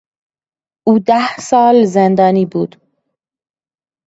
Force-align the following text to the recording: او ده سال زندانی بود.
او 0.87 0.99
ده 0.99 1.37
سال 1.37 1.85
زندانی 1.85 2.45
بود. 2.45 2.75